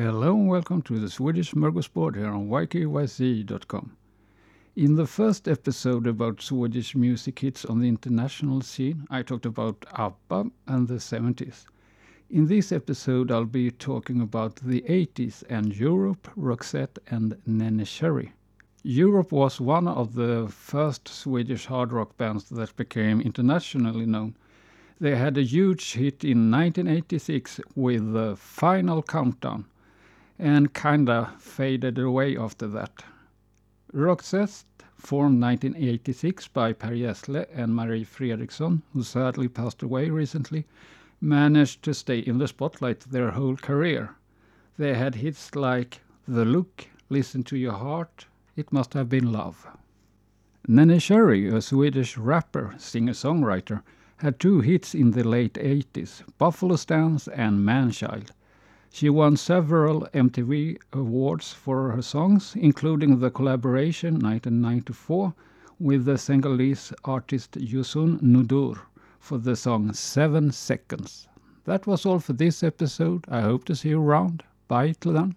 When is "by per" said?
36.48-36.94